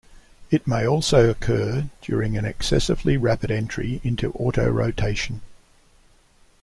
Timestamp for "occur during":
1.29-2.35